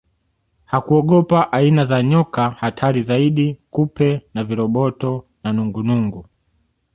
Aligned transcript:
Hakuogopa 0.65 1.51
aina 1.51 1.85
za 1.85 2.03
nyoka 2.03 2.49
hatari 2.49 3.01
zaidi 3.03 3.57
kupe 3.71 4.21
na 4.33 4.43
viroboto 4.43 5.25
na 5.43 5.53
nungunungu 5.53 6.25